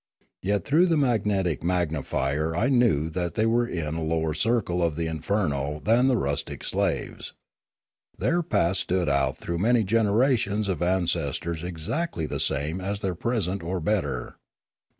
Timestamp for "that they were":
3.11-3.67